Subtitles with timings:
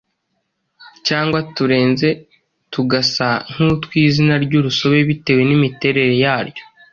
[1.07, 2.09] cyangwa turenze
[2.73, 6.63] tugasa nk’utw’izina ry’urusobe bitewe n’imiterere yaryo.